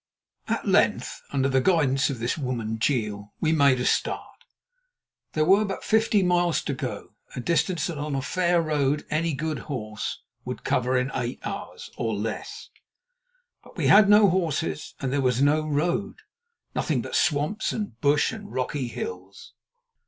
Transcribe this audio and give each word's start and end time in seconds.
At 0.47 0.67
length, 0.67 1.21
under 1.31 1.47
the 1.47 1.61
guidance 1.61 2.09
of 2.09 2.17
this 2.17 2.35
woman, 2.35 2.79
Jeel, 2.79 3.33
we 3.39 3.51
made 3.51 3.79
a 3.79 3.85
start. 3.85 4.45
There 5.33 5.45
were 5.45 5.63
but 5.63 5.83
fifty 5.83 6.23
miles 6.23 6.63
to 6.63 6.73
go, 6.73 7.09
a 7.35 7.39
distance 7.39 7.85
that 7.85 7.99
on 7.99 8.15
a 8.15 8.21
fair 8.23 8.63
road 8.63 9.05
any 9.11 9.35
good 9.35 9.59
horse 9.69 10.23
would 10.43 10.63
cover 10.63 10.97
in 10.97 11.11
eight 11.13 11.39
hours, 11.45 11.91
or 11.97 12.15
less. 12.15 12.69
But 13.63 13.77
we 13.77 13.85
had 13.85 14.09
no 14.09 14.27
horses, 14.27 14.95
and 14.99 15.13
there 15.13 15.21
was 15.21 15.39
no 15.39 15.67
road—nothing 15.67 17.03
but 17.03 17.13
swamps 17.15 17.71
and 17.71 18.01
bush 18.01 18.31
and 18.31 18.51
rocky 18.51 18.87
hills. 18.87 19.53